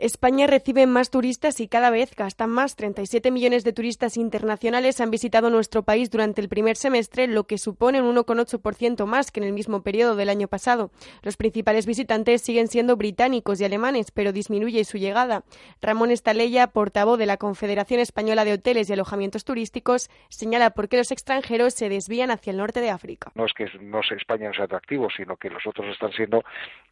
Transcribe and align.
España 0.00 0.46
recibe 0.46 0.86
más 0.86 1.10
turistas 1.10 1.58
y 1.58 1.66
cada 1.66 1.90
vez 1.90 2.14
gastan 2.14 2.50
más. 2.50 2.76
37 2.76 3.32
millones 3.32 3.64
de 3.64 3.72
turistas 3.72 4.16
internacionales 4.16 5.00
han 5.00 5.10
visitado 5.10 5.50
nuestro 5.50 5.82
país 5.82 6.08
durante 6.08 6.40
el 6.40 6.48
primer 6.48 6.76
semestre, 6.76 7.26
lo 7.26 7.44
que 7.44 7.58
supone 7.58 8.00
un 8.00 8.14
1,8% 8.14 9.06
más 9.06 9.32
que 9.32 9.40
en 9.40 9.46
el 9.46 9.52
mismo 9.52 9.82
periodo 9.82 10.14
del 10.14 10.28
año 10.28 10.46
pasado. 10.46 10.92
Los 11.22 11.36
principales 11.36 11.84
visitantes 11.84 12.42
siguen 12.42 12.68
siendo 12.68 12.96
británicos 12.96 13.60
y 13.60 13.64
alemanes, 13.64 14.12
pero 14.12 14.32
disminuye 14.32 14.84
su 14.84 14.98
llegada. 14.98 15.42
Ramón 15.82 16.12
Estaleya, 16.12 16.68
portavoz 16.68 17.18
de 17.18 17.26
la 17.26 17.36
Confederación 17.36 17.98
Española 17.98 18.44
de 18.44 18.52
Hoteles 18.52 18.88
y 18.88 18.92
Alojamientos 18.92 19.44
Turísticos, 19.44 20.10
señala 20.28 20.70
por 20.70 20.88
qué 20.88 20.96
los 20.96 21.10
extranjeros 21.10 21.74
se 21.74 21.88
desvían 21.88 22.30
hacia 22.30 22.52
el 22.52 22.58
norte 22.58 22.80
de 22.80 22.90
África. 22.90 23.32
No 23.34 23.46
es 23.46 23.52
que 23.52 23.66
no 23.80 24.00
sea 24.04 24.16
España 24.16 24.46
no 24.46 24.54
sea 24.54 24.66
atractivo, 24.66 25.08
sino 25.10 25.36
que 25.36 25.50
los 25.50 25.66
otros 25.66 25.88
están 25.88 26.12
siendo, 26.12 26.44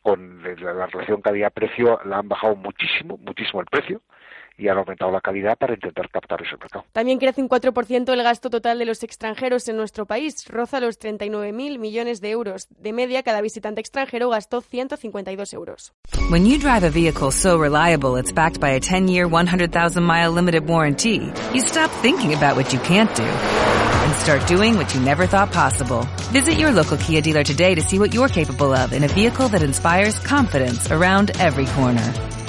con 0.02 0.42
la 0.42 0.86
relación 0.86 1.20
calidad-precio, 1.22 2.00
la 2.04 2.18
han 2.18 2.28
bajado 2.28 2.56
muchísimo 2.56 2.95
muchísimo, 3.04 3.18
muchísimo 3.24 3.60
el 3.60 3.66
precio 3.66 4.02
y 4.58 4.68
han 4.68 4.78
aumentado 4.78 5.10
la 5.10 5.20
calidad 5.20 5.58
para 5.58 5.74
intentar 5.74 6.08
captar 6.10 6.40
ese 6.42 6.56
mercado. 6.56 6.84
También 6.92 7.18
crece 7.18 7.42
un 7.42 7.48
4% 7.48 8.12
el 8.12 8.22
gasto 8.22 8.48
total 8.48 8.78
de 8.78 8.86
los 8.86 9.02
extranjeros 9.02 9.68
en 9.68 9.76
nuestro 9.76 10.06
país, 10.06 10.46
roza 10.48 10.80
los 10.80 10.98
39.000 10.98 11.78
millones 11.78 12.20
de 12.20 12.30
euros. 12.30 12.68
De 12.70 12.92
media, 12.92 13.22
cada 13.22 13.42
visitante 13.42 13.80
extranjero 13.80 14.30
gastó 14.30 14.62
152 14.62 15.52
euros. 15.52 15.92
When 16.30 16.46
you 16.46 16.58
drive 16.58 16.84
a 16.84 16.90
vehicle 16.90 17.30
so 17.30 17.58
reliable 17.58 18.18
it's 18.18 18.32
backed 18.32 18.60
by 18.60 18.70
a 18.70 18.80
10-year, 18.80 19.28
100,000-mile 19.28 20.32
limited 20.32 20.66
warranty, 20.66 21.30
you 21.52 21.60
stop 21.60 21.90
thinking 22.00 22.32
about 22.32 22.56
what 22.56 22.72
you 22.72 22.80
can't 22.80 23.14
do 23.14 23.24
and 23.24 24.14
start 24.14 24.46
doing 24.46 24.76
what 24.76 24.94
you 24.94 25.00
never 25.02 25.26
thought 25.26 25.52
possible. 25.52 26.06
Visit 26.32 26.54
your 26.54 26.72
local 26.72 26.96
Kia 26.96 27.20
dealer 27.20 27.44
today 27.44 27.74
to 27.74 27.82
see 27.82 27.98
what 27.98 28.14
you're 28.14 28.28
capable 28.28 28.72
of 28.72 28.92
in 28.92 29.04
a 29.04 29.08
vehicle 29.08 29.48
that 29.48 29.62
inspires 29.62 30.18
confidence 30.20 30.90
around 30.90 31.30
every 31.38 31.66
corner. 31.66 32.35